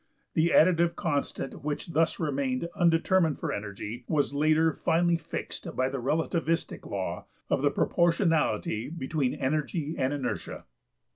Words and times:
The 0.33 0.49
additive 0.49 0.95
constant 0.95 1.63
which 1.63 1.89
thus 1.93 2.19
remained 2.19 2.67
undetermined 2.75 3.37
for 3.37 3.53
energy 3.53 4.03
was 4.07 4.33
later 4.33 4.73
finally 4.73 5.15
fixed 5.17 5.75
by 5.75 5.89
the 5.89 5.99
relativistic 6.01 6.89
law 6.89 7.25
of 7.51 7.61
the 7.61 7.69
proportionality 7.69 8.89
between 8.89 9.35
energy 9.35 9.93
and 9.99 10.11
inertia(15). 10.11 10.63